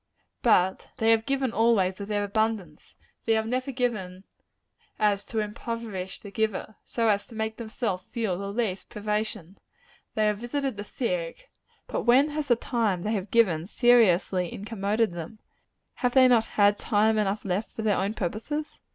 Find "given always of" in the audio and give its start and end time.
1.27-2.07